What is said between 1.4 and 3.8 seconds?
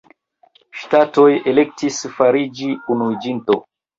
elektis fariĝi unuiĝinto.